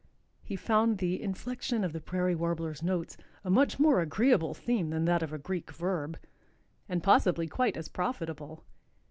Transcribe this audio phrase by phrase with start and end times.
[0.41, 5.05] He found the "inflection of the Prairie Warbler's notes a much more agreeable theme than
[5.05, 6.17] that of a Greek verb,"
[6.89, 8.63] and possibly quite as profitable.